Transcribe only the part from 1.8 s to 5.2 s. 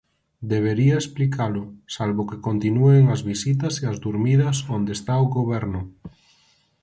salvo que continúen as visitas e as durmidas onde está